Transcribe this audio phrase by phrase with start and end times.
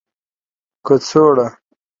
[0.85, 1.47] کڅوړه